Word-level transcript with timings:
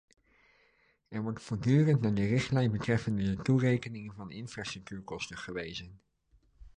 Er 1.07 1.21
wordt 1.21 1.41
voortdurend 1.41 2.01
naar 2.01 2.13
de 2.13 2.25
richtlijn 2.25 2.71
betreffende 2.71 3.23
de 3.35 3.41
toerekening 3.41 4.13
van 4.13 4.31
infrastructuurkosten 4.31 5.37
gewezen. 5.37 5.99